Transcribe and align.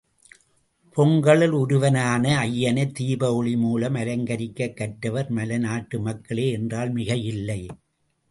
பொங்கழல் 0.97 1.51
உருவனான 1.51 2.23
அய்யனை, 2.37 2.85
தீப 2.91 3.33
ஒளி 3.33 3.53
மூலம் 3.55 3.95
அலங்கரிக்கக் 3.95 4.73
கற்றவர் 4.73 5.29
மலைநாட்டு 5.31 5.99
மக்களே 5.99 6.51
என்றால் 6.51 6.93
மிகையில்லை. 6.93 7.61